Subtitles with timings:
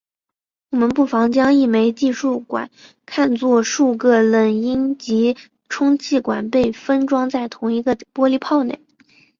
[0.71, 2.71] 我们不妨将一枚计数管
[3.05, 5.37] 看作数个冷阴极
[5.69, 8.79] 充气管被封装在同一个玻璃泡内。